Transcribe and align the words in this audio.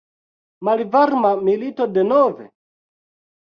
Malvarma 0.69 1.31
milito 1.49 1.87
denove? 1.99 2.49